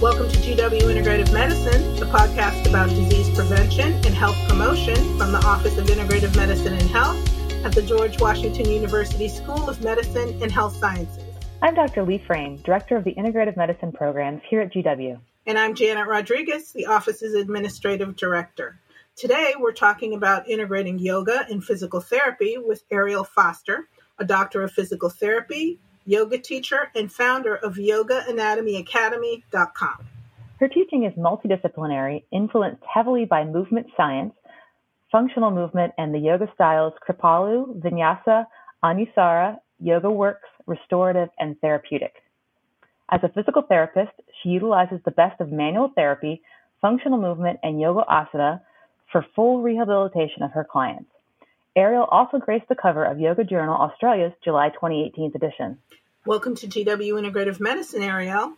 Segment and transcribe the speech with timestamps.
[0.00, 5.44] Welcome to GW Integrative Medicine, the podcast about disease prevention and health promotion from the
[5.44, 7.18] Office of Integrative Medicine and Health
[7.64, 11.24] at the George Washington University School of Medicine and Health Sciences.
[11.62, 12.04] I'm Dr.
[12.04, 15.18] Leigh Frame, Director of the Integrative Medicine Programs here at GW.
[15.46, 18.78] And I'm Janet Rodriguez, the office's Administrative Director.
[19.16, 24.70] Today, we're talking about integrating yoga and physical therapy with Ariel Foster, a doctor of
[24.70, 30.06] physical therapy, yoga teacher, and founder of YogaAnatomyAcademy.com.
[30.58, 34.32] Her teaching is multidisciplinary, influenced heavily by movement science,
[35.12, 38.46] functional movement, and the yoga styles Kripalu, Vinyasa,
[38.82, 42.14] Anusara, Yoga Works, Restorative, and Therapeutic.
[43.10, 46.40] As a physical therapist, she utilizes the best of manual therapy,
[46.80, 48.62] functional movement, and yoga asana
[49.12, 51.10] for full rehabilitation of her clients.
[51.76, 55.78] Ariel also graced the cover of Yoga Journal Australia's July 2018 edition.
[56.26, 58.54] Welcome to GW Integrative Medicine, Ariel.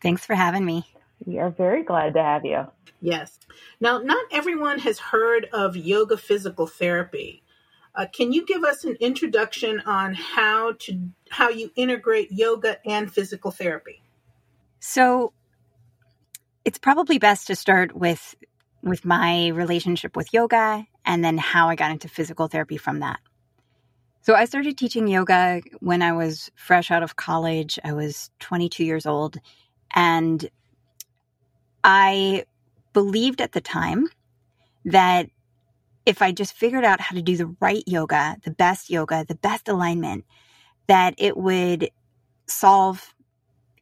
[0.00, 0.84] Thanks for having me.
[1.24, 2.66] We are very glad to have you.
[3.00, 3.38] Yes.
[3.80, 7.42] Now, not everyone has heard of yoga physical therapy.
[7.94, 13.12] Uh, can you give us an introduction on how to how you integrate yoga and
[13.12, 14.00] physical therapy?
[14.78, 15.32] So,
[16.64, 18.36] it's probably best to start with
[18.82, 23.20] with my relationship with yoga and then how I got into physical therapy from that.
[24.22, 27.78] So I started teaching yoga when I was fresh out of college.
[27.84, 29.38] I was 22 years old
[29.94, 30.48] and
[31.82, 32.44] I
[32.92, 34.08] believed at the time
[34.84, 35.28] that
[36.04, 39.34] if I just figured out how to do the right yoga, the best yoga, the
[39.34, 40.24] best alignment,
[40.86, 41.90] that it would
[42.46, 43.14] solve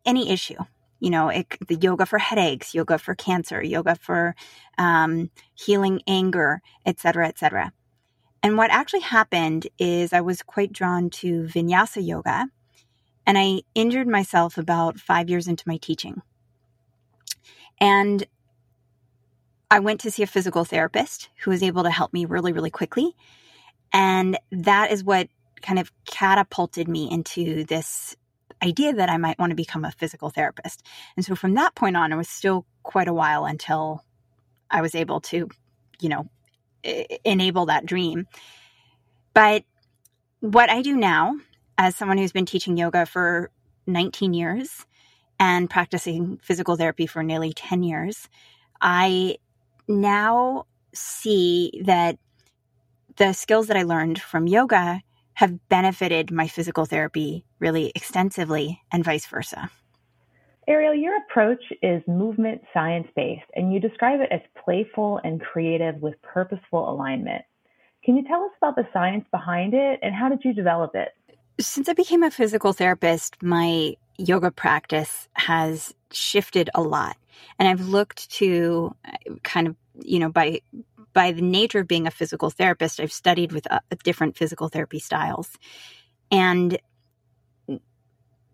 [0.04, 0.58] any issue
[1.00, 4.34] you know, it, the yoga for headaches, yoga for cancer, yoga for
[4.78, 7.72] um, healing anger, etc., etc.
[8.42, 12.48] And what actually happened is I was quite drawn to vinyasa yoga,
[13.26, 16.22] and I injured myself about five years into my teaching.
[17.80, 18.24] And
[19.70, 22.70] I went to see a physical therapist who was able to help me really, really
[22.70, 23.14] quickly.
[23.92, 25.28] And that is what
[25.60, 28.16] kind of catapulted me into this
[28.62, 30.84] idea that I might want to become a physical therapist.
[31.16, 34.04] And so from that point on, it was still quite a while until
[34.70, 35.48] I was able to,
[36.00, 36.28] you know,
[37.24, 38.26] enable that dream.
[39.34, 39.64] But
[40.40, 41.36] what I do now,
[41.76, 43.50] as someone who's been teaching yoga for
[43.86, 44.86] 19 years
[45.38, 48.28] and practicing physical therapy for nearly 10 years,
[48.80, 49.38] I
[49.86, 52.18] now see that
[53.16, 55.02] the skills that I learned from yoga
[55.38, 59.70] have benefited my physical therapy really extensively and vice versa.
[60.66, 65.94] Ariel, your approach is movement science based, and you describe it as playful and creative
[66.02, 67.44] with purposeful alignment.
[68.04, 71.10] Can you tell us about the science behind it and how did you develop it?
[71.60, 77.16] Since I became a physical therapist, my yoga practice has shifted a lot.
[77.60, 80.62] And I've looked to uh, kind of, you know, by
[81.12, 84.98] by the nature of being a physical therapist, I've studied with uh, different physical therapy
[84.98, 85.50] styles.
[86.30, 86.78] And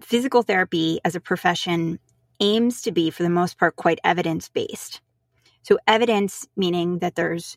[0.01, 1.99] physical therapy as a profession
[2.41, 5.01] aims to be, for the most part, quite evidence based.
[5.63, 7.57] So, evidence meaning that there's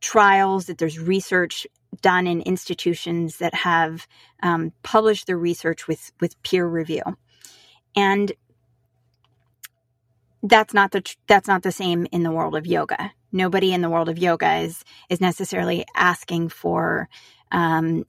[0.00, 1.66] trials, that there's research
[2.00, 4.06] done in institutions that have
[4.42, 7.02] um, published their research with, with peer review.
[7.94, 8.32] And
[10.42, 13.12] that's not the that's not the same in the world of yoga.
[13.32, 17.08] Nobody in the world of yoga is is necessarily asking for
[17.50, 18.04] um,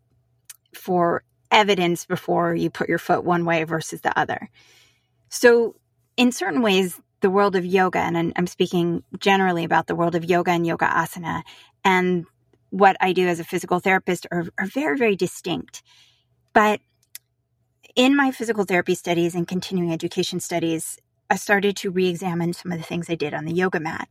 [0.74, 4.50] for evidence before you put your foot one way versus the other.
[5.30, 5.76] So,
[6.18, 10.26] in certain ways, the world of yoga, and I'm speaking generally about the world of
[10.26, 11.44] yoga and yoga asana,
[11.84, 12.26] and
[12.70, 15.84] what I do as a physical therapist are, are very, very distinct.
[16.54, 16.82] But
[17.96, 20.98] in my physical therapy studies and continuing education studies,
[21.30, 24.10] I started to re examine some of the things I did on the yoga mat.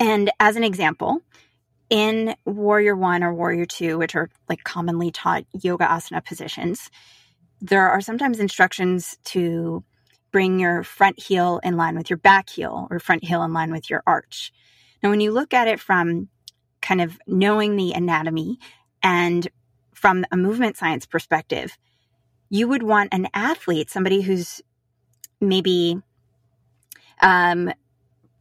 [0.00, 1.20] And as an example,
[1.90, 6.90] in Warrior One or Warrior Two, which are like commonly taught yoga asana positions,
[7.60, 9.84] there are sometimes instructions to
[10.32, 13.70] bring your front heel in line with your back heel or front heel in line
[13.70, 14.52] with your arch.
[15.02, 16.28] Now, when you look at it from
[16.82, 18.58] kind of knowing the anatomy
[19.02, 19.46] and
[19.94, 21.78] from a movement science perspective,
[22.50, 24.60] you would want an athlete, somebody who's
[25.40, 26.02] maybe
[27.22, 27.72] um,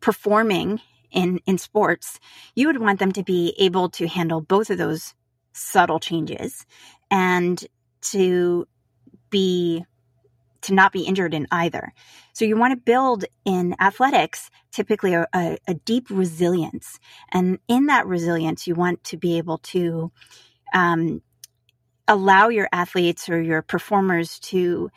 [0.02, 0.82] performing
[1.14, 2.20] in in sports,
[2.56, 5.14] you would want them to be able to handle both of those
[5.54, 6.66] subtle changes
[7.12, 7.66] and
[8.02, 8.68] to
[9.30, 9.86] be
[10.62, 11.94] to not be injured in either.
[12.34, 17.00] So you want to build in athletics typically a, a, a deep resilience,
[17.32, 20.12] and in that resilience, you want to be able to
[20.74, 21.22] um,
[22.08, 24.90] allow your athletes or your performers to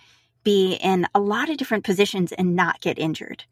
[0.42, 3.44] be in a lot of different positions and not get injured.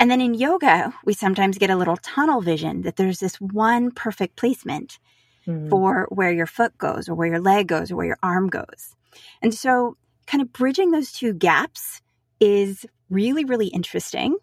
[0.00, 3.90] And then in yoga, we sometimes get a little tunnel vision that there's this one
[3.90, 4.98] perfect placement
[5.46, 5.68] mm-hmm.
[5.68, 8.94] for where your foot goes or where your leg goes or where your arm goes.
[9.42, 9.96] And so,
[10.26, 12.00] kind of bridging those two gaps
[12.38, 14.36] is really, really interesting.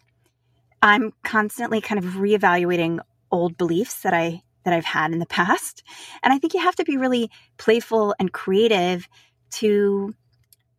[0.82, 2.98] I'm constantly kind of reevaluating
[3.30, 5.84] old beliefs that I that I've had in the past.
[6.22, 9.08] And I think you have to be really playful and creative
[9.52, 10.14] to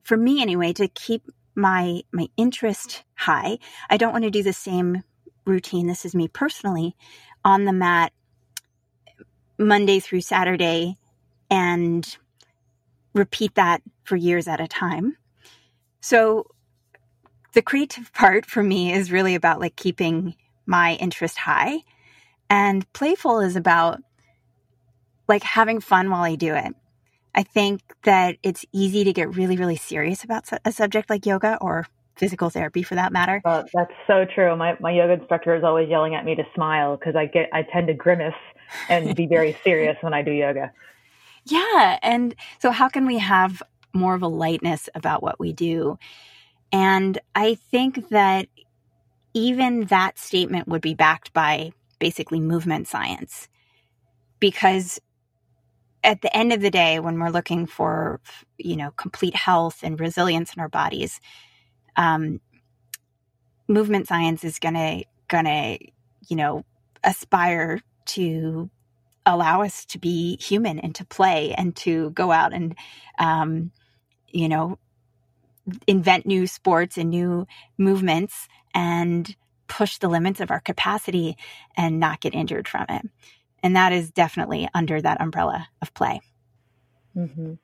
[0.04, 1.24] for me anyway to keep
[1.58, 3.58] my my interest high.
[3.90, 5.04] I don't want to do the same
[5.46, 6.96] routine this is me personally
[7.44, 8.12] on the mat
[9.58, 10.98] Monday through Saturday
[11.50, 12.18] and
[13.14, 15.18] repeat that for years at a time.
[16.02, 16.48] So
[17.54, 21.80] the creative part for me is really about like keeping my interest high
[22.50, 24.00] and playful is about
[25.28, 26.76] like having fun while I do it.
[27.38, 31.60] I think that it's easy to get really, really serious about a subject like yoga
[31.62, 31.86] or
[32.16, 33.44] physical therapy for that matter.
[33.46, 34.56] Uh, that's so true.
[34.56, 37.62] My, my yoga instructor is always yelling at me to smile because I get, I
[37.62, 38.34] tend to grimace
[38.90, 40.74] and be very serious when I do yoga.
[41.46, 42.00] Yeah.
[42.02, 43.62] And so how can we have
[43.94, 46.00] more of a lightness about what we do?
[46.72, 48.48] And I think that
[49.36, 53.48] even that statement would be backed by basically movement science.
[54.40, 55.00] Because
[56.04, 58.22] at the end of the day, when we're looking for,
[58.58, 61.20] you know, complete health and resilience in our bodies,
[61.96, 62.42] um,
[63.68, 65.78] movement science is gonna gonna,
[66.30, 66.64] you know,
[67.04, 68.70] aspire to
[69.26, 72.76] allow us to be human and to play and to go out and,
[73.20, 73.72] um,
[74.30, 74.80] you know,
[75.88, 77.48] invent new sports and new
[77.78, 79.36] movements and
[79.68, 81.38] push the limits of our capacity
[81.76, 83.04] and not get injured from it.
[83.68, 86.22] And that is definitely under that umbrella of play.
[87.18, 87.56] Mm-hmm.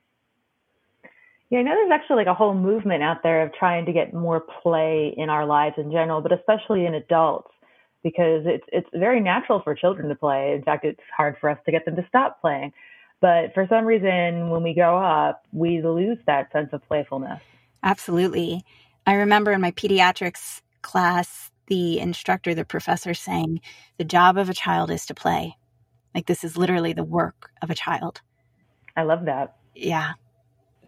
[1.50, 4.14] Yeah, I know there's actually like a whole movement out there of trying to get
[4.14, 7.52] more play in our lives in general, but especially in adults,
[8.04, 10.52] because it's it's very natural for children to play.
[10.52, 12.74] In fact, it's hard for us to get them to stop playing.
[13.22, 17.42] But for some reason, when we grow up, we lose that sense of playfulness.
[17.82, 18.66] Absolutely.
[19.08, 23.62] I remember in my pediatrics class, the instructor, the professor saying,
[23.98, 25.56] the job of a child is to play.
[26.14, 28.22] Like this is literally the work of a child.
[28.96, 29.56] I love that.
[29.76, 30.14] Yeah.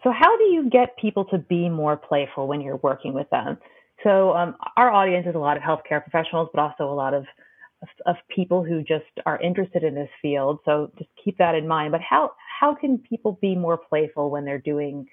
[0.04, 3.58] So, how do you get people to be more playful when you're working with them?
[4.04, 7.26] So, um, our audience is a lot of healthcare professionals, but also a lot of,
[7.82, 10.60] of, of people who just are interested in this field.
[10.64, 11.92] So, just keep that in mind.
[11.92, 15.08] But how how can people be more playful when they're doing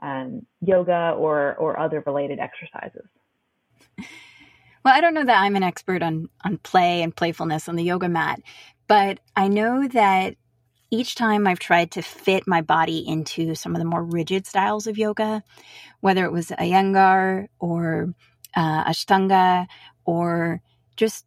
[0.00, 3.06] um, yoga or or other related exercises?
[4.84, 7.82] Well, I don't know that I'm an expert on on play and playfulness on the
[7.82, 8.40] yoga mat,
[8.88, 10.36] but I know that
[10.90, 14.86] each time I've tried to fit my body into some of the more rigid styles
[14.86, 15.42] of yoga,
[16.00, 18.14] whether it was Iyengar or
[18.54, 19.66] uh, Ashtanga
[20.04, 20.60] or
[20.96, 21.26] just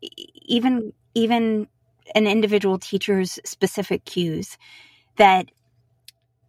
[0.00, 1.68] even even
[2.14, 4.58] an individual teacher's specific cues,
[5.16, 5.46] that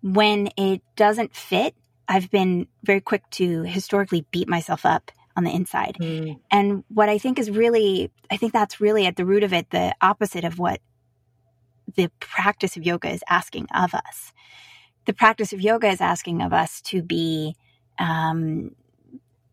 [0.01, 1.75] when it doesn't fit,
[2.07, 5.97] I've been very quick to historically beat myself up on the inside.
[5.99, 6.39] Mm.
[6.49, 9.69] And what I think is really, I think that's really at the root of it,
[9.69, 10.81] the opposite of what
[11.95, 14.33] the practice of yoga is asking of us.
[15.05, 17.55] The practice of yoga is asking of us to be,
[17.99, 18.71] um,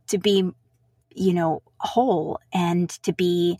[0.08, 0.50] to be,
[1.14, 3.58] you know, whole and to be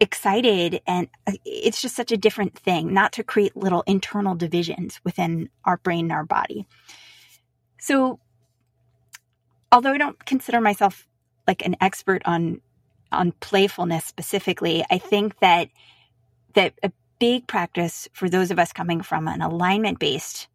[0.00, 0.80] excited.
[0.86, 5.48] And uh, it's just such a different thing, not to create little internal divisions within
[5.64, 6.66] our brain and our body.
[7.78, 8.18] So,
[9.70, 11.06] although I don't consider myself
[11.46, 12.60] like an expert on
[13.12, 15.68] on playfulness specifically, I think that
[16.54, 20.48] that a big practice for those of us coming from an alignment based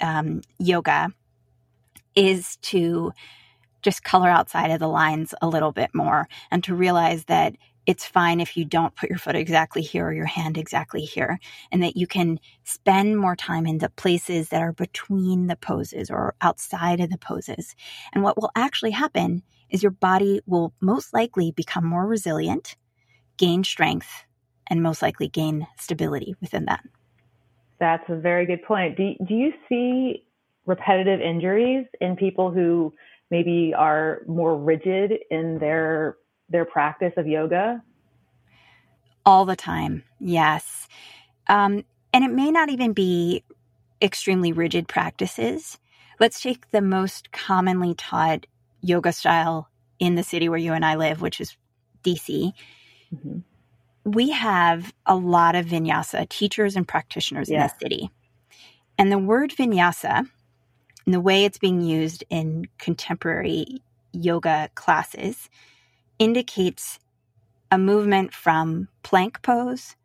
[0.00, 1.10] um, yoga
[2.14, 3.12] is to
[3.82, 7.54] just color outside of the lines a little bit more and to realize that
[7.86, 11.40] it's fine if you don't put your foot exactly here or your hand exactly here,
[11.72, 16.10] and that you can spend more time in the places that are between the poses
[16.10, 17.74] or outside of the poses.
[18.12, 22.76] And what will actually happen is your body will most likely become more resilient,
[23.36, 24.24] gain strength,
[24.66, 26.84] and most likely gain stability within that.
[27.78, 28.96] That's a very good point.
[28.96, 30.26] Do, do you see
[30.66, 32.92] repetitive injuries in people who
[33.30, 36.16] maybe are more rigid in their
[36.48, 37.82] their practice of yoga?
[39.24, 40.88] All the time, yes.
[41.48, 43.44] Um, and it may not even be
[44.02, 45.78] extremely rigid practices.
[46.18, 48.46] Let's take the most commonly taught
[48.80, 49.68] yoga style
[49.98, 51.56] in the city where you and I live, which is
[52.04, 52.52] DC.
[53.14, 53.38] Mm-hmm.
[54.04, 57.56] We have a lot of vinyasa teachers and practitioners yeah.
[57.56, 58.10] in the city.
[58.98, 60.26] And the word vinyasa
[61.06, 63.82] and the way it's being used in contemporary
[64.12, 65.48] yoga classes
[66.18, 66.98] indicates
[67.70, 69.96] a movement from plank pose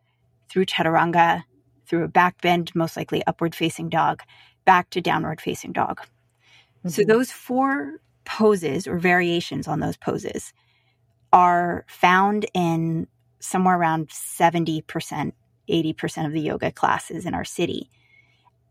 [0.50, 1.44] through chaturanga,
[1.88, 4.22] through a back bend, most likely upward facing dog,
[4.66, 6.00] back to downward facing dog.
[6.00, 6.90] Mm-hmm.
[6.90, 10.54] So those four poses or variations on those poses
[11.32, 13.08] are found in
[13.40, 15.32] somewhere around 70%,
[15.70, 17.90] 80% of the yoga classes in our city.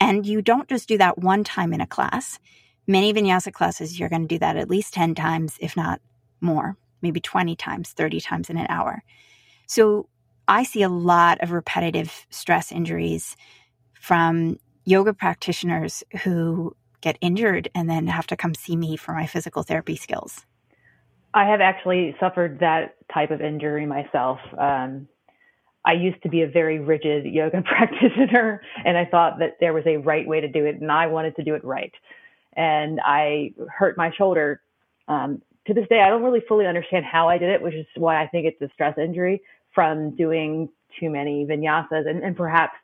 [0.01, 2.39] And you don't just do that one time in a class.
[2.87, 6.01] Many vinyasa classes, you're going to do that at least 10 times, if not
[6.41, 9.03] more, maybe 20 times, 30 times in an hour.
[9.67, 10.09] So
[10.47, 13.37] I see a lot of repetitive stress injuries
[14.01, 19.27] from yoga practitioners who get injured and then have to come see me for my
[19.27, 20.47] physical therapy skills.
[21.35, 24.39] I have actually suffered that type of injury myself.
[24.59, 25.07] Um,
[25.85, 29.85] I used to be a very rigid yoga practitioner, and I thought that there was
[29.87, 31.93] a right way to do it, and I wanted to do it right.
[32.57, 34.63] And I hurt my shoulder.
[35.07, 37.87] Um, to this day, I don't really fully understand how I did it, which is
[37.97, 39.43] why I think it's a stress injury
[39.75, 42.75] from doing too many vinyasas and, and perhaps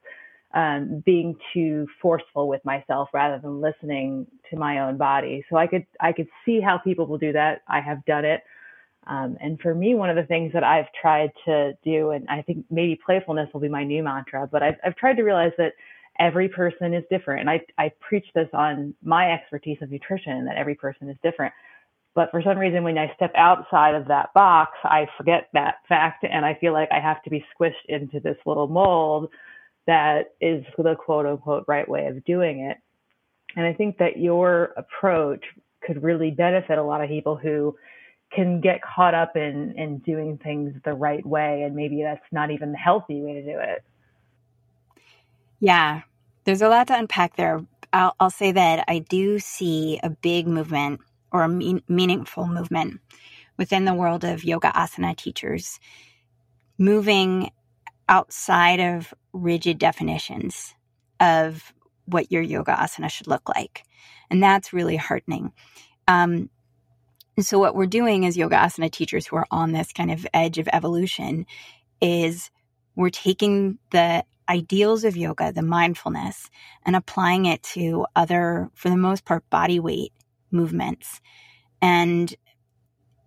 [0.53, 5.45] um, being too forceful with myself rather than listening to my own body.
[5.49, 7.63] So I could I could see how people will do that.
[7.69, 8.43] I have done it.
[9.07, 12.43] Um, and for me, one of the things that I've tried to do, and I
[12.43, 15.73] think maybe playfulness will be my new mantra, but I've, I've tried to realize that
[16.19, 17.41] every person is different.
[17.41, 21.55] And I, I preach this on my expertise of nutrition that every person is different.
[22.15, 26.25] But for some reason, when I step outside of that box, I forget that fact
[26.31, 29.31] and I feel like I have to be squished into this little mold
[29.87, 32.77] that is the quote unquote right way of doing it.
[33.57, 35.45] And I think that your approach
[35.85, 37.75] could really benefit a lot of people who
[38.33, 42.51] can get caught up in in doing things the right way and maybe that's not
[42.51, 43.83] even the healthy way to do it
[45.59, 46.03] yeah
[46.45, 50.47] there's a lot to unpack there i'll, I'll say that i do see a big
[50.47, 51.01] movement
[51.33, 53.01] or a mean, meaningful movement
[53.57, 55.81] within the world of yoga asana teachers
[56.79, 57.51] moving
[58.09, 60.75] outside of rigid definitions
[61.19, 61.73] of
[62.07, 63.85] what your yoga asana should look like
[64.31, 65.53] and that's really heartening
[66.09, 66.51] um,
[67.39, 70.59] so, what we're doing as yoga asana teachers who are on this kind of edge
[70.59, 71.47] of evolution
[72.01, 72.51] is
[72.97, 76.51] we're taking the ideals of yoga, the mindfulness,
[76.85, 80.13] and applying it to other, for the most part, body weight
[80.51, 81.21] movements.
[81.81, 82.35] And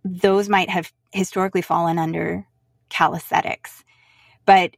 [0.03, 2.45] those might have historically fallen under
[2.89, 3.83] calisthenics.
[4.45, 4.75] But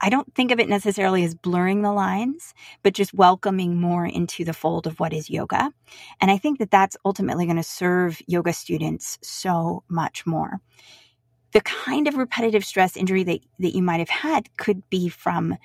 [0.00, 4.44] I don't think of it necessarily as blurring the lines, but just welcoming more into
[4.44, 5.72] the fold of what is yoga.
[6.20, 10.60] And I think that that's ultimately going to serve yoga students so much more.
[11.52, 15.56] The kind of repetitive stress injury that, that you might have had could be from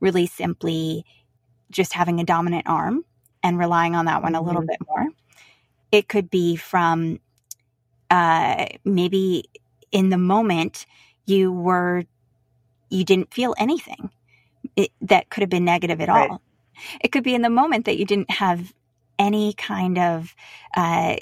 [0.00, 1.04] really simply
[1.70, 3.04] just having a dominant arm
[3.42, 4.68] and relying on that one a little mm-hmm.
[4.68, 5.06] bit more.
[5.92, 7.20] It could be from
[8.10, 9.44] uh, maybe
[9.92, 10.86] in the moment
[11.26, 12.04] you were
[12.90, 14.10] you didn't feel anything
[14.76, 16.30] it, that could have been negative at right.
[16.30, 16.42] all.
[17.00, 18.72] It could be in the moment that you didn't have
[19.18, 20.34] any kind of
[20.76, 21.16] uh,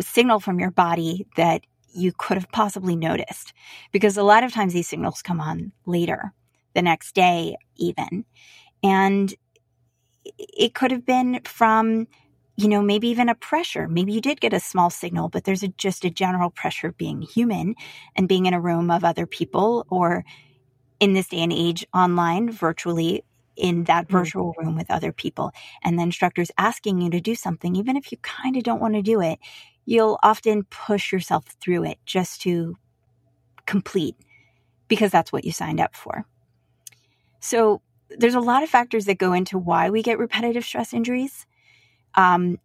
[0.00, 1.62] signal from your body that
[1.94, 3.52] you could have possibly noticed.
[3.92, 6.32] Because a lot of times these signals come on later,
[6.74, 8.24] the next day, even.
[8.82, 9.34] And
[10.24, 12.06] it could have been from
[12.56, 13.88] you know, maybe even a pressure.
[13.88, 16.98] Maybe you did get a small signal, but there's a, just a general pressure of
[16.98, 17.74] being human
[18.14, 20.24] and being in a room of other people or
[21.02, 23.24] in this day and age online virtually
[23.56, 24.18] in that mm-hmm.
[24.18, 25.50] virtual room with other people
[25.82, 28.94] and the instructors asking you to do something even if you kind of don't want
[28.94, 29.40] to do it
[29.84, 32.78] you'll often push yourself through it just to
[33.66, 34.14] complete
[34.86, 36.24] because that's what you signed up for
[37.40, 41.46] so there's a lot of factors that go into why we get repetitive stress injuries
[42.14, 42.60] um,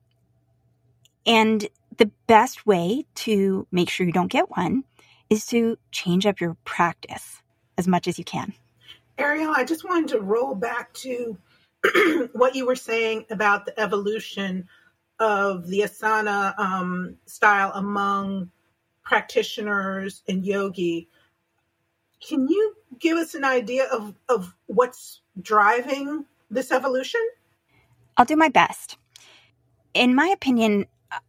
[1.26, 1.68] and
[1.98, 4.84] the best way to make sure you don't get one
[5.28, 7.42] is to change up your practice
[7.78, 8.54] as much as you can.
[9.18, 11.38] Ariel, I just wanted to roll back to
[12.34, 14.68] what you were saying about the evolution
[15.20, 18.52] of the asana um, style among
[19.04, 21.10] practitioners and yogi.
[22.22, 27.22] Can you give us an idea of, of what's driving this evolution?
[28.18, 28.98] I'll do my best.
[29.94, 30.86] In my opinion,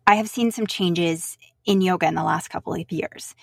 [0.06, 3.34] I have seen some changes in yoga in the last couple of years.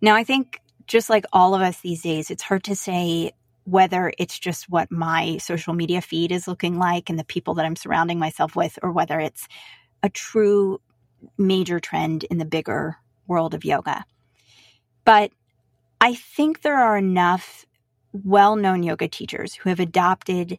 [0.00, 3.32] Now, I think just like all of us these days, it's hard to say
[3.64, 7.64] whether it's just what my social media feed is looking like and the people that
[7.64, 9.46] I'm surrounding myself with, or whether it's
[10.02, 10.80] a true
[11.38, 12.96] major trend in the bigger
[13.26, 14.04] world of yoga.
[15.04, 15.30] But
[16.00, 17.64] I think there are enough
[18.12, 20.58] well known yoga teachers who have adopted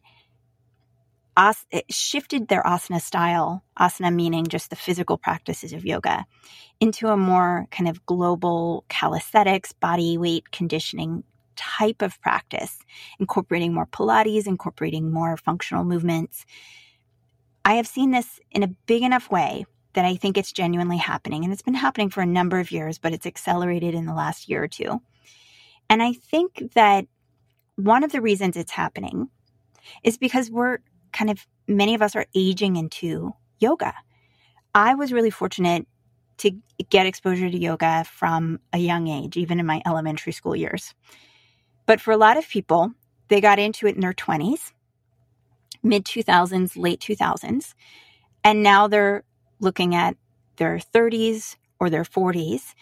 [1.36, 6.24] as- shifted their asana style, asana meaning just the physical practices of yoga,
[6.80, 11.24] into a more kind of global calisthenics, body weight conditioning
[11.56, 12.78] type of practice,
[13.18, 16.44] incorporating more Pilates, incorporating more functional movements.
[17.64, 19.64] I have seen this in a big enough way
[19.94, 21.44] that I think it's genuinely happening.
[21.44, 24.48] And it's been happening for a number of years, but it's accelerated in the last
[24.48, 25.00] year or two.
[25.88, 27.06] And I think that
[27.76, 29.28] one of the reasons it's happening
[30.02, 30.78] is because we're
[31.14, 33.94] kind of, many of us are aging into yoga.
[34.74, 35.86] I was really fortunate
[36.38, 36.50] to
[36.90, 40.94] get exposure to yoga from a young age, even in my elementary school years.
[41.86, 42.92] But for a lot of people,
[43.28, 44.72] they got into it in their 20s,
[45.82, 47.74] mid 2000s, late 2000s,
[48.42, 49.22] and now they're
[49.60, 50.16] looking at
[50.56, 52.74] their 30s or their 40s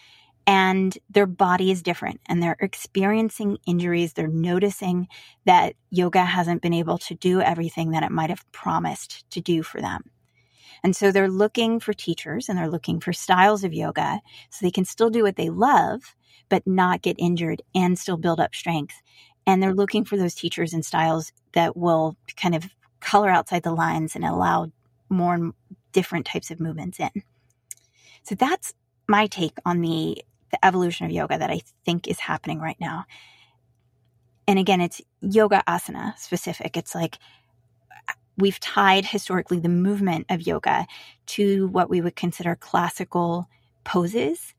[0.47, 4.13] and their body is different and they're experiencing injuries.
[4.13, 5.09] They're noticing
[5.45, 9.63] that yoga hasn't been able to do everything that it might have promised to do
[9.63, 10.11] for them.
[10.83, 14.21] And so they're looking for teachers and they're looking for styles of yoga
[14.51, 16.17] so they can still do what they love,
[16.49, 19.01] but not get injured and still build up strength.
[19.47, 22.65] And they're looking for those teachers and styles that will kind of
[23.01, 24.73] color outside the lines and allow
[25.09, 25.53] more
[25.93, 27.11] different types of movements in.
[28.25, 28.73] So that's
[29.09, 33.07] my take on the the evolution of yoga that I think is happening right now.
[34.47, 36.77] And again, it's yoga asana specific.
[36.77, 37.19] It's like
[38.37, 40.87] we've tied historically the movement of yoga
[41.27, 43.49] to what we would consider classical
[43.85, 44.55] poses,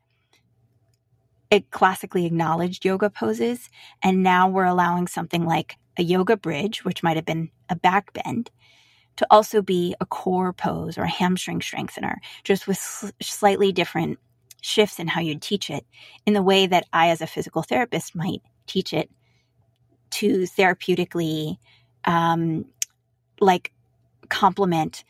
[1.70, 3.68] classically acknowledged yoga poses.
[4.02, 8.12] And now we're allowing something like a yoga bridge, which might have been a back
[8.12, 8.50] bend,
[9.16, 14.18] to also be a core pose or a hamstring strengthener, just with slightly different
[14.64, 15.84] shifts in how you'd teach it
[16.24, 19.10] in the way that I, as a physical therapist, might teach it
[20.10, 21.58] to therapeutically,
[22.06, 22.64] um,
[23.40, 23.72] like,
[24.30, 25.04] complement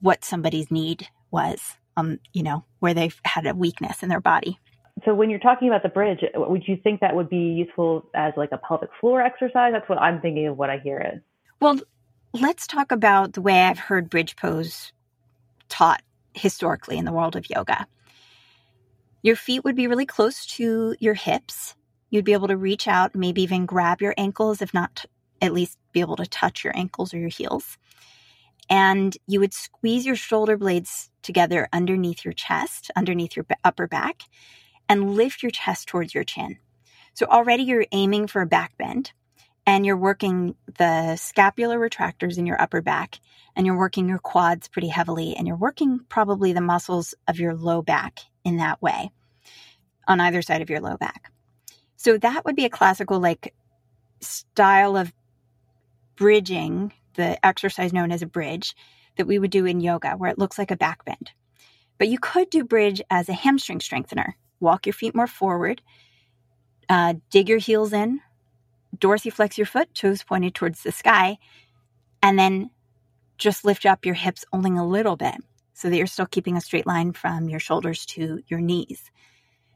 [0.00, 4.58] what somebody's need was, um, you know, where they've had a weakness in their body.
[5.04, 8.32] So when you're talking about the bridge, would you think that would be useful as
[8.36, 9.72] like a pelvic floor exercise?
[9.72, 11.22] That's what I'm thinking of what I hear it.
[11.60, 11.78] Well,
[12.32, 14.92] let's talk about the way I've heard bridge pose
[15.68, 17.86] taught historically in the world of yoga.
[19.26, 21.74] Your feet would be really close to your hips.
[22.10, 25.04] You'd be able to reach out, maybe even grab your ankles, if not
[25.42, 27.76] at least be able to touch your ankles or your heels.
[28.70, 34.22] And you would squeeze your shoulder blades together underneath your chest, underneath your upper back,
[34.88, 36.58] and lift your chest towards your chin.
[37.14, 39.10] So already you're aiming for a back bend
[39.66, 43.18] and you're working the scapular retractors in your upper back
[43.56, 47.54] and you're working your quads pretty heavily and you're working probably the muscles of your
[47.54, 49.10] low back in that way
[50.06, 51.32] on either side of your low back.
[51.96, 53.54] So that would be a classical like
[54.20, 55.12] style of
[56.14, 58.74] bridging, the exercise known as a bridge
[59.16, 61.32] that we would do in yoga where it looks like a back bend.
[61.98, 64.36] But you could do bridge as a hamstring strengthener.
[64.60, 65.82] Walk your feet more forward,
[66.88, 68.20] uh, dig your heels in,
[68.96, 71.38] dorsiflex your foot, toes pointed towards the sky,
[72.22, 72.70] and then
[73.38, 75.36] just lift up your hips only a little bit
[75.74, 79.10] so that you're still keeping a straight line from your shoulders to your knees.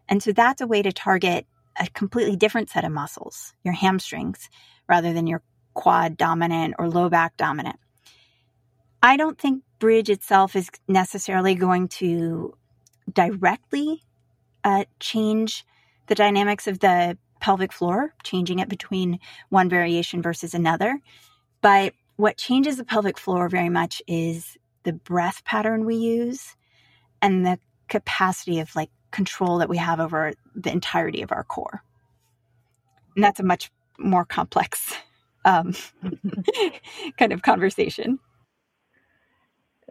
[0.08, 1.46] And so that's a way to target
[1.78, 4.48] a completely different set of muscles, your hamstrings,
[4.88, 5.42] rather than your
[5.74, 7.78] quad dominant or low back dominant.
[9.02, 12.56] I don't think bridge itself is necessarily going to
[13.10, 14.02] directly
[14.64, 15.64] uh, change
[16.06, 21.00] the dynamics of the pelvic floor, changing it between one variation versus another.
[21.60, 26.56] But what changes the pelvic floor very much is the breath pattern we use
[27.22, 31.82] and the capacity of like control that we have over the entirety of our core.
[33.14, 34.94] And that's a much more complex
[35.44, 35.74] um,
[37.18, 38.18] kind of conversation.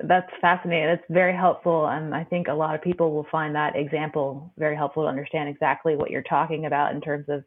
[0.01, 0.87] That's fascinating.
[0.87, 1.87] That's very helpful.
[1.87, 5.49] And I think a lot of people will find that example very helpful to understand
[5.49, 7.43] exactly what you're talking about in terms of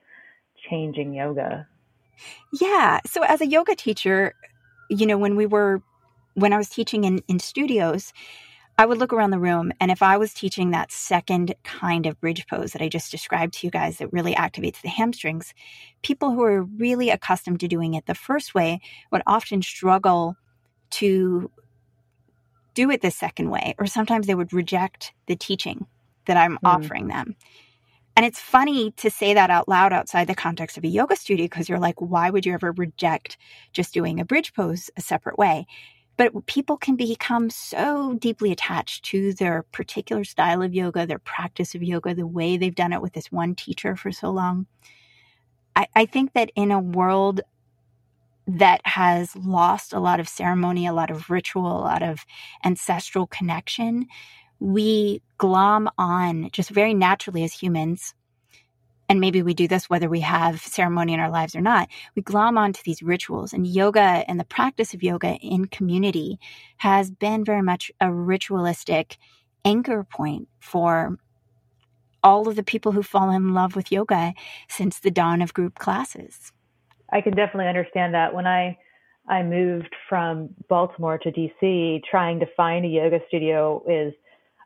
[0.68, 1.66] changing yoga.
[2.60, 3.00] Yeah.
[3.06, 4.34] So as a yoga teacher,
[4.90, 5.82] you know, when we were
[6.34, 8.12] when I was teaching in, in studios,
[8.78, 12.18] I would look around the room, and if I was teaching that second kind of
[12.20, 15.52] bridge pose that I just described to you guys that really activates the hamstrings,
[16.02, 20.36] people who are really accustomed to doing it the first way would often struggle
[20.92, 21.50] to
[22.74, 25.86] do it the second way, or sometimes they would reject the teaching
[26.26, 26.58] that I'm mm.
[26.64, 27.36] offering them.
[28.16, 31.46] And it's funny to say that out loud outside the context of a yoga studio
[31.46, 33.38] because you're like, why would you ever reject
[33.72, 35.66] just doing a bridge pose a separate way?
[36.18, 41.74] But people can become so deeply attached to their particular style of yoga, their practice
[41.74, 44.66] of yoga, the way they've done it with this one teacher for so long.
[45.74, 47.40] I, I think that in a world
[48.46, 52.24] that has lost a lot of ceremony, a lot of ritual, a lot of
[52.64, 54.06] ancestral connection,
[54.58, 58.14] we glom on just very naturally as humans.
[59.08, 61.88] And maybe we do this whether we have ceremony in our lives or not.
[62.14, 63.52] We glom onto these rituals.
[63.52, 66.38] And yoga and the practice of yoga in community
[66.78, 69.18] has been very much a ritualistic
[69.64, 71.18] anchor point for
[72.22, 74.32] all of the people who fall in love with yoga
[74.68, 76.52] since the dawn of group classes.
[77.12, 78.34] I can definitely understand that.
[78.34, 78.78] When I
[79.28, 84.14] I moved from Baltimore to DC, trying to find a yoga studio is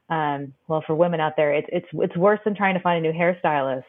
[0.09, 1.53] um, well for women out there.
[1.53, 3.85] It's it's it's worse than trying to find a new hairstylist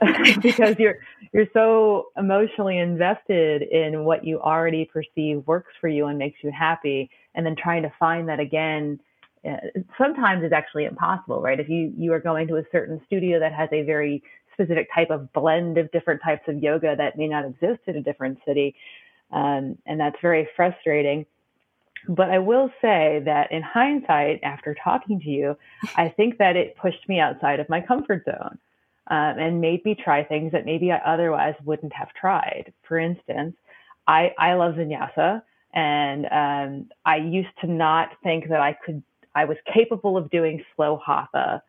[0.42, 0.96] because you're
[1.32, 6.50] you're so emotionally invested in what you already perceive works for you and makes you
[6.50, 9.00] happy, and then trying to find that again.
[9.44, 9.56] Uh,
[9.98, 11.60] sometimes it's actually impossible, right?
[11.60, 14.22] If you you are going to a certain studio that has a very
[14.56, 18.02] specific type of blend of different types of yoga that may not exist in a
[18.02, 18.74] different city.
[19.30, 21.26] Um, and that's very frustrating.
[22.08, 25.56] But I will say that in hindsight, after talking to you,
[25.96, 28.58] I think that it pushed me outside of my comfort zone
[29.08, 32.72] um, and made me try things that maybe I otherwise wouldn't have tried.
[32.86, 33.56] For instance,
[34.06, 35.42] I, I love vinyasa,
[35.74, 39.02] and um, I used to not think that I could,
[39.34, 41.62] I was capable of doing slow hatha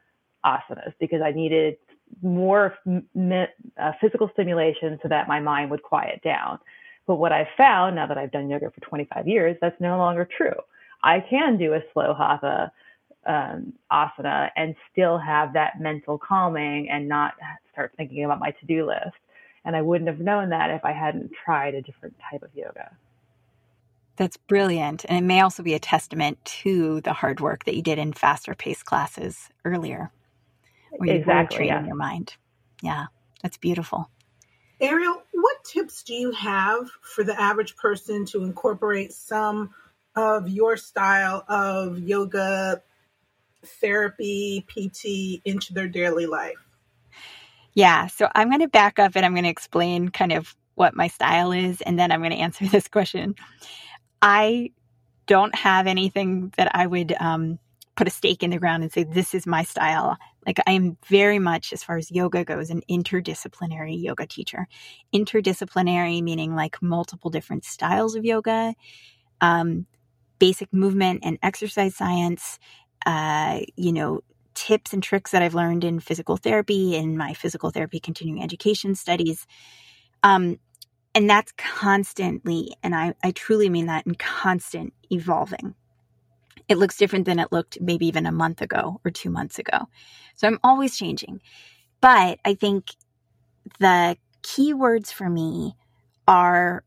[0.45, 1.77] asanas because I needed
[2.21, 6.59] more uh, physical stimulation so that my mind would quiet down.
[7.05, 10.27] But what I've found now that I've done yoga for 25 years, that's no longer
[10.37, 10.55] true.
[11.03, 12.71] I can do a slow hatha
[13.25, 17.33] um, asana and still have that mental calming and not
[17.71, 19.15] start thinking about my to-do list.
[19.63, 22.91] And I wouldn't have known that if I hadn't tried a different type of yoga.
[24.15, 25.05] That's brilliant.
[25.07, 28.13] And it may also be a testament to the hard work that you did in
[28.13, 30.11] faster paced classes earlier
[30.91, 31.87] where exactly, you training yeah.
[31.87, 32.35] your mind.
[32.81, 33.05] Yeah,
[33.41, 34.09] that's beautiful.
[34.79, 39.73] Ariel, what tips do you have for the average person to incorporate some
[40.15, 42.81] of your style of yoga,
[43.65, 46.57] therapy, PT into their daily life?
[47.73, 50.95] Yeah, so I'm going to back up and I'm going to explain kind of what
[50.95, 53.35] my style is, and then I'm going to answer this question.
[54.21, 54.71] I
[55.25, 57.59] don't have anything that I would um,
[57.97, 60.17] put a stake in the ground and say, this is my style.
[60.45, 64.67] Like I am very much, as far as yoga goes, an interdisciplinary yoga teacher.
[65.13, 68.75] Interdisciplinary meaning like multiple different styles of yoga,
[69.41, 69.87] um,
[70.37, 72.59] basic movement and exercise science,
[73.05, 74.21] uh, you know,
[74.53, 78.93] tips and tricks that I've learned in physical therapy, in my physical therapy continuing education
[78.93, 79.47] studies.
[80.21, 80.59] Um,
[81.15, 85.73] and that's constantly, and I, I truly mean that, in constant evolving
[86.69, 89.87] it looks different than it looked maybe even a month ago or two months ago.
[90.35, 91.41] So I'm always changing.
[92.01, 92.91] But I think
[93.79, 95.75] the key words for me
[96.27, 96.83] are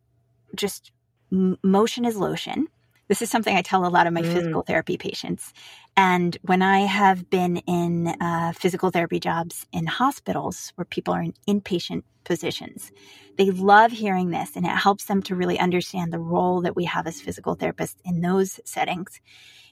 [0.54, 0.92] just
[1.30, 2.66] motion is lotion.
[3.08, 4.32] This is something I tell a lot of my mm.
[4.32, 5.52] physical therapy patients.
[5.96, 11.22] And when I have been in uh, physical therapy jobs in hospitals where people are
[11.22, 12.92] in inpatient positions,
[13.36, 16.84] they love hearing this and it helps them to really understand the role that we
[16.84, 19.20] have as physical therapists in those settings.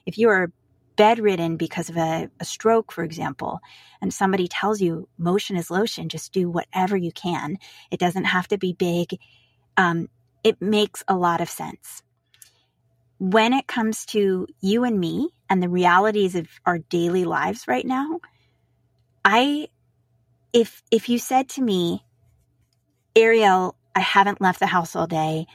[0.05, 0.51] If you are
[0.99, 3.59] bedridden because of a, a, stroke, for example,
[4.01, 7.57] and somebody tells you motion is lotion, just do whatever you can.
[7.89, 9.17] It doesn't have to be big.
[9.77, 10.09] Um,
[10.43, 12.03] it makes a lot of sense.
[13.17, 17.85] When it comes to you and me and the realities of our daily lives right
[17.85, 18.19] now,
[19.23, 19.69] I,
[20.51, 22.03] if, if you said to me,
[23.15, 25.47] Ariel, I haven't left the house all day.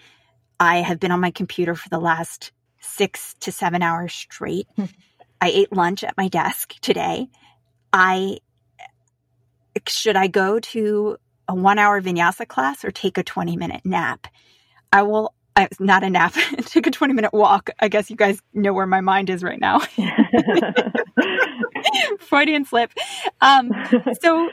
[0.59, 2.51] I have been on my computer for the last
[2.85, 4.69] six to seven hours straight.
[4.77, 4.85] Hmm.
[5.41, 7.29] I ate lunch at my desk today.
[7.93, 8.39] I
[9.87, 11.17] should I go to
[11.49, 14.27] a one hour vinyasa class or take a 20 minute nap?
[14.93, 17.71] I will uh, not a nap, take a 20 minute walk.
[17.79, 19.81] I guess you guys know where my mind is right now.
[22.21, 22.93] Freudian slip.
[23.41, 23.71] Um,
[24.21, 24.51] so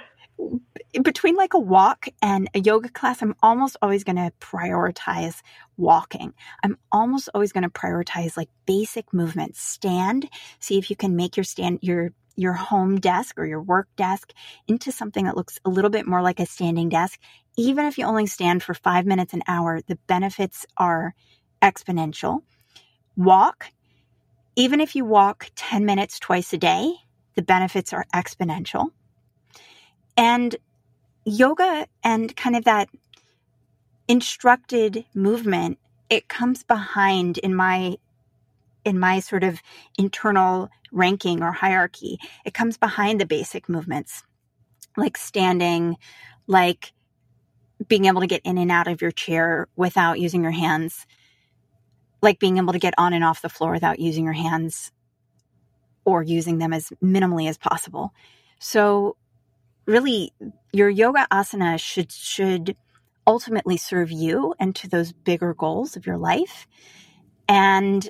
[1.04, 5.42] between like a walk and a yoga class, I'm almost always going to prioritize
[5.78, 6.34] walking.
[6.64, 9.62] I'm almost always going to prioritize like basic movements.
[9.62, 13.88] Stand, see if you can make your stand, your your home desk or your work
[13.98, 14.34] desk
[14.68, 17.20] into something that looks a little bit more like a standing desk.
[17.58, 21.14] Even if you only stand for five minutes an hour, the benefits are
[21.62, 22.42] exponential.
[23.18, 23.68] Walk,
[24.56, 26.94] even if you walk 10 minutes twice a day,
[27.36, 28.88] the benefits are exponential.
[30.18, 30.56] And
[31.26, 32.90] yoga and kind of that
[34.08, 35.80] instructed movement,
[36.10, 37.96] it comes behind in my
[38.84, 39.62] in my sort of
[39.98, 42.18] internal ranking or hierarchy.
[42.46, 44.24] It comes behind the basic movements
[44.98, 45.98] like standing,
[46.48, 46.94] like
[47.88, 51.06] being able to get in and out of your chair without using your hands,
[52.22, 54.92] like being able to get on and off the floor without using your hands
[56.06, 58.12] or using them as minimally as possible.
[58.60, 59.16] So
[59.86, 60.34] really
[60.72, 62.76] your yoga asana should should
[63.28, 66.68] ultimately serve you and to those bigger goals of your life.
[67.48, 68.10] And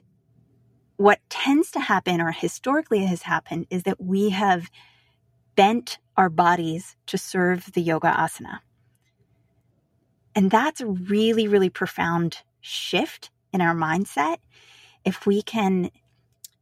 [0.98, 4.70] what tends to happen or historically has happened is that we have
[5.56, 8.60] bent our bodies to serve the yoga asana.
[10.36, 14.38] And that's a really, really profound shift in our mindset.
[15.04, 15.90] If we can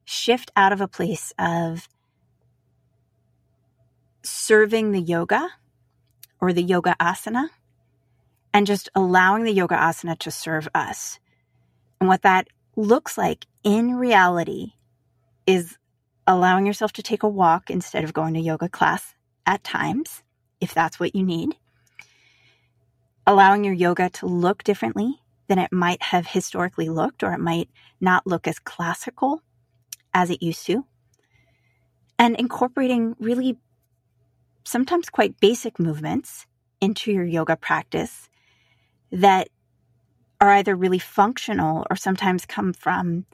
[0.06, 1.88] shift out of a place of
[4.30, 5.50] serving the yoga
[6.40, 7.50] or the yoga asana
[8.54, 11.20] and just allowing the yoga asana to serve us.
[12.00, 14.74] And what that looks like in reality
[15.46, 15.78] is
[16.26, 19.16] allowing yourself to take a walk instead of going to yoga class
[19.46, 20.24] at times,
[20.62, 21.56] if that's what you need.
[23.26, 27.70] Allowing your yoga to look differently than it might have historically looked, or it might
[28.00, 29.42] not look as classical
[30.14, 30.86] as it used to.
[32.18, 33.58] And incorporating really
[34.70, 36.46] sometimes quite basic movements
[36.82, 38.30] into your yoga practice
[39.12, 39.50] that
[40.40, 43.26] are either really functional or sometimes come from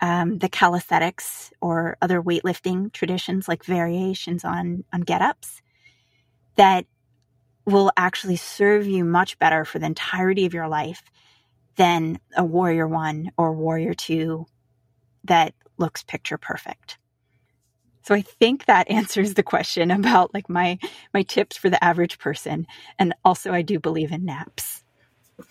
[0.00, 5.62] um, the calisthenics or other weightlifting traditions like variations on on get ups
[6.56, 6.86] that
[7.66, 11.02] will actually serve you much better for the entirety of your life
[11.76, 14.46] than a warrior one or warrior two
[15.24, 16.98] that looks picture perfect.
[18.02, 20.78] So I think that answers the question about like my
[21.14, 22.66] my tips for the average person
[22.98, 24.82] and also I do believe in naps.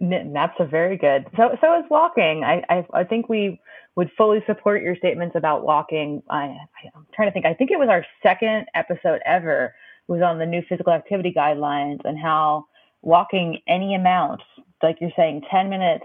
[0.00, 1.26] naps are very good.
[1.36, 2.42] So so is walking.
[2.44, 3.60] I, I, I think we
[3.94, 6.22] would fully support your statements about walking.
[6.28, 6.56] I,
[6.94, 7.46] I'm trying to think.
[7.46, 9.74] I think it was our second episode ever
[10.08, 12.66] was on the new physical activity guidelines and how
[13.02, 14.42] walking any amount,
[14.82, 16.04] like you're saying, 10 minutes,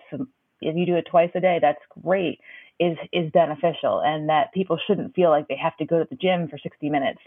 [0.61, 2.39] if you do it twice a day, that's great,
[2.79, 4.01] is, is beneficial.
[4.03, 6.89] And that people shouldn't feel like they have to go to the gym for 60
[6.89, 7.19] minutes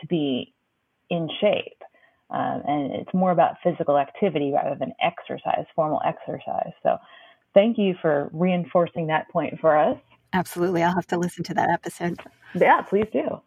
[0.00, 0.52] to be
[1.10, 1.82] in shape.
[2.30, 6.72] Um, and it's more about physical activity rather than exercise, formal exercise.
[6.82, 6.98] So
[7.54, 9.98] thank you for reinforcing that point for us.
[10.32, 10.82] Absolutely.
[10.82, 12.20] I'll have to listen to that episode.
[12.54, 13.40] Yeah, please do.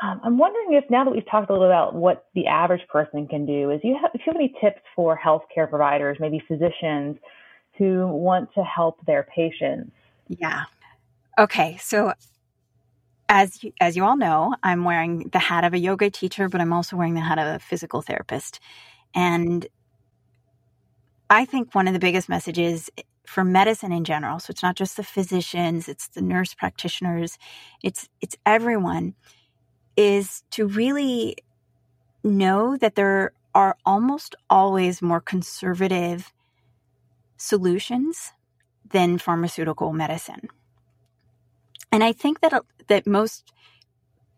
[0.00, 3.26] Um, I'm wondering if now that we've talked a little about what the average person
[3.26, 7.16] can do, is you have, if you have any tips for healthcare providers, maybe physicians
[7.78, 9.92] who want to help their patients?
[10.28, 10.64] Yeah.
[11.38, 11.76] Okay.
[11.80, 12.12] So
[13.28, 16.60] as you, as you all know, I'm wearing the hat of a yoga teacher, but
[16.60, 18.60] I'm also wearing the hat of a physical therapist.
[19.14, 19.66] And
[21.28, 22.88] I think one of the biggest messages
[23.26, 27.38] for medicine in general, so it's not just the physicians, it's the nurse practitioners,
[27.82, 29.14] it's it's everyone
[29.96, 31.36] is to really
[32.22, 36.32] know that there are almost always more conservative
[37.46, 38.32] solutions
[38.90, 40.48] than pharmaceutical medicine.
[41.92, 43.52] And I think that uh, that most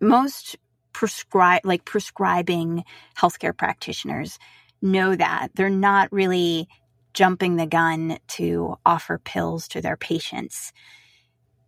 [0.01, 0.57] most
[0.93, 2.85] prescribe like prescribing
[3.17, 4.39] healthcare practitioners
[4.81, 6.69] know that they're not really
[7.15, 10.73] jumping the gun to offer pills to their patients.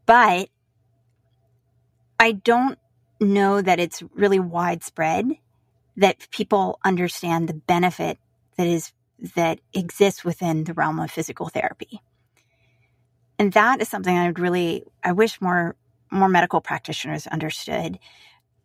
[0.06, 0.48] But
[2.18, 2.78] I don't
[3.20, 5.30] know that it's really widespread
[5.96, 8.18] that people understand the benefit
[8.56, 8.92] that is
[9.34, 12.00] that exists within the realm of physical therapy.
[13.38, 15.76] And that is something I would really I wish more
[16.10, 17.98] more medical practitioners understood.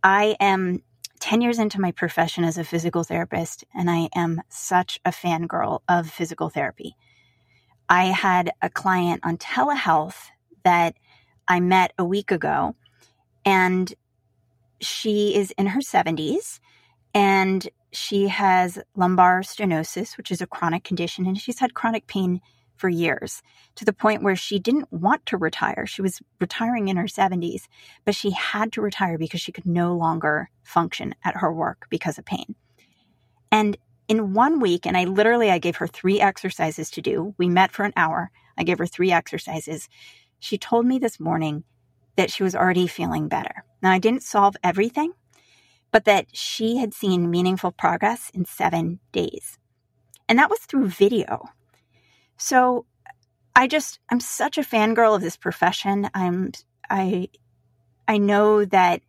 [0.03, 0.81] I am
[1.19, 5.81] 10 years into my profession as a physical therapist, and I am such a fangirl
[5.87, 6.95] of physical therapy.
[7.87, 10.17] I had a client on telehealth
[10.63, 10.95] that
[11.47, 12.75] I met a week ago,
[13.45, 13.93] and
[14.81, 16.59] she is in her 70s
[17.13, 22.41] and she has lumbar stenosis, which is a chronic condition, and she's had chronic pain
[22.75, 23.41] for years
[23.75, 25.86] to the point where she didn't want to retire.
[25.86, 27.67] She was retiring in her 70s,
[28.03, 32.17] but she had to retire because she could no longer function at her work because
[32.17, 32.55] of pain.
[33.51, 33.77] And
[34.08, 37.34] in one week, and I literally I gave her 3 exercises to do.
[37.38, 38.29] We met for an hour.
[38.58, 39.88] I gave her 3 exercises.
[40.39, 41.63] She told me this morning
[42.17, 43.63] that she was already feeling better.
[43.81, 45.13] Now, I didn't solve everything,
[45.95, 49.58] but that she had seen meaningful progress in seven days.
[50.27, 51.47] And that was through video.
[52.36, 52.86] So
[53.55, 56.10] I just, I'm such a fangirl of this profession.
[56.13, 56.51] I'm,
[56.89, 57.29] I,
[58.10, 59.03] I know that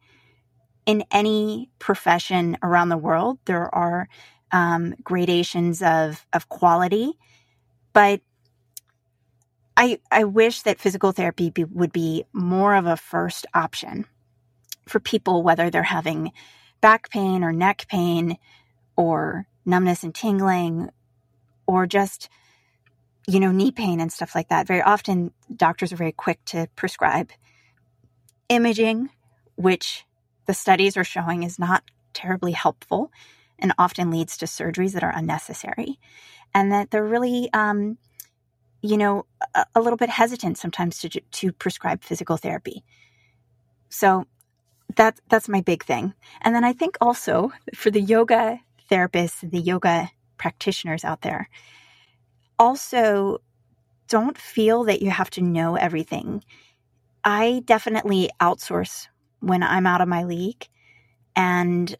[0.86, 4.08] in any profession around the world, there are
[4.52, 7.18] um, gradations of, of quality,
[7.94, 8.20] but
[9.76, 14.06] I, I wish that physical therapy be, would be more of a first option
[14.86, 16.30] for people, whether they're having
[16.80, 18.38] back pain or neck pain
[18.96, 20.90] or numbness and tingling
[21.66, 22.28] or just
[23.26, 24.66] you know knee pain and stuff like that.
[24.66, 27.30] Very often doctors are very quick to prescribe
[28.48, 29.10] imaging
[29.56, 30.04] which
[30.46, 33.10] the studies are showing is not terribly helpful
[33.58, 35.98] and often leads to surgeries that are unnecessary
[36.54, 37.98] and that they're really um,
[38.82, 42.84] you know a, a, little bit hesitant sometimes to, to prescribe physical therapy.
[43.88, 44.26] So
[44.94, 46.14] that that's my big thing.
[46.42, 51.48] And then i think also for the yoga therapists the yoga practitioners out there
[52.58, 53.38] also
[54.08, 56.44] don't feel that you have to know everything.
[57.24, 59.08] I definitely outsource
[59.40, 60.68] when i'm out of my league
[61.34, 61.94] and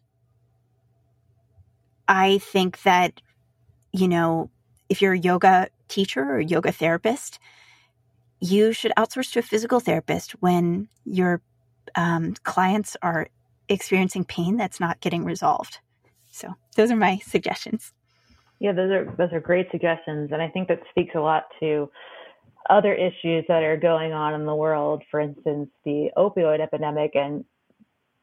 [2.07, 3.21] I think that,
[3.91, 4.49] you know,
[4.89, 7.39] if you're a yoga teacher or yoga therapist,
[8.39, 11.41] you should outsource to a physical therapist when your
[11.95, 13.27] um, clients are
[13.69, 15.79] experiencing pain that's not getting resolved.
[16.31, 17.93] So those are my suggestions.
[18.59, 21.91] Yeah, those are those are great suggestions, and I think that speaks a lot to
[22.69, 25.03] other issues that are going on in the world.
[25.11, 27.45] For instance, the opioid epidemic, and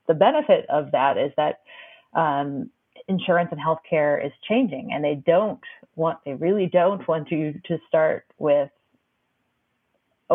[0.08, 1.60] the benefit of that is that
[2.14, 2.70] um,
[3.08, 5.60] insurance and healthcare is changing and they don't
[5.96, 8.70] want they really don't want you to start with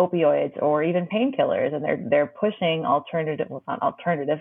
[0.08, 4.40] opioids or even painkillers and they're they're pushing alternative well not alternative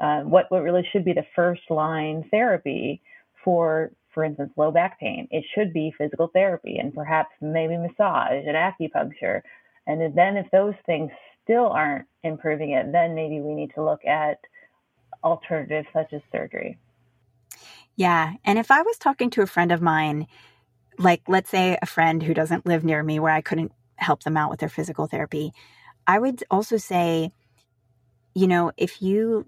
[0.00, 3.00] um, what what really should be the first line therapy
[3.44, 5.28] for for instance low back pain.
[5.30, 9.42] It should be physical therapy and perhaps maybe massage and acupuncture.
[9.86, 11.10] And then if those things
[11.42, 14.38] still aren't improving it then maybe we need to look at
[15.22, 16.78] alternatives such as surgery.
[17.96, 18.34] Yeah.
[18.44, 20.26] And if I was talking to a friend of mine,
[20.98, 24.36] like let's say a friend who doesn't live near me where I couldn't help them
[24.36, 25.52] out with their physical therapy,
[26.06, 27.32] I would also say,
[28.34, 29.46] you know, if you,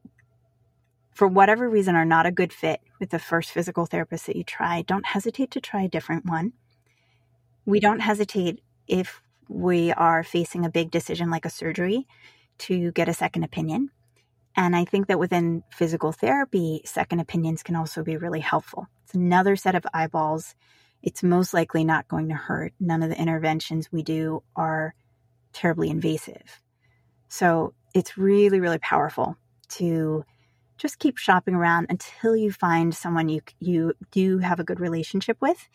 [1.13, 4.45] for whatever reason, are not a good fit with the first physical therapist that you
[4.45, 6.53] try, don't hesitate to try a different one.
[7.65, 12.07] We don't hesitate if we are facing a big decision like a surgery
[12.59, 13.91] to get a second opinion.
[14.57, 18.87] And I think that within physical therapy, second opinions can also be really helpful.
[19.05, 20.55] It's another set of eyeballs.
[21.07, 22.75] It's most likely not going to hurt.
[22.81, 24.93] None of the interventions we do are
[25.53, 26.61] terribly invasive.
[27.29, 29.37] So it's really, really powerful
[29.69, 30.25] to
[30.79, 35.39] just keep shopping around until you find someone you you do have a good relationship
[35.41, 35.69] with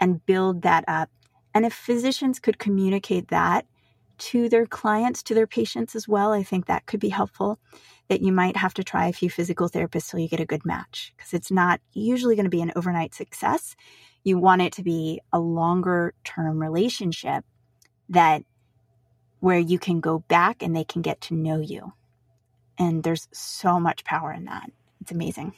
[0.00, 1.10] and build that up.
[1.54, 3.66] And if physicians could communicate that
[4.16, 7.58] to their clients, to their patients as well, I think that could be helpful
[8.08, 10.64] that you might have to try a few physical therapists till you get a good
[10.64, 13.76] match because it's not usually going to be an overnight success.
[14.24, 17.44] You want it to be a longer term relationship
[18.08, 18.42] that
[19.40, 21.92] where you can go back and they can get to know you.
[22.78, 24.70] And there's so much power in that.
[25.02, 25.52] It's amazing.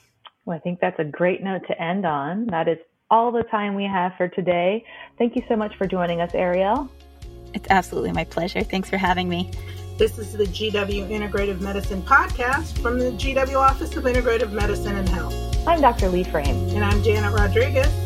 [0.45, 2.47] Well, I think that's a great note to end on.
[2.49, 2.79] That is
[3.11, 4.85] all the time we have for today.
[5.17, 6.91] Thank you so much for joining us, Ariel.
[7.55, 8.63] It's absolutely my pleasure.
[8.63, 9.51] Thanks for having me.
[9.99, 15.09] This is the GW Integrative Medicine podcast from the GW Office of Integrative Medicine and
[15.09, 15.35] Health.
[15.67, 16.09] I'm Dr.
[16.09, 16.69] Leigh Frame.
[16.71, 18.06] And I'm Janet Rodriguez.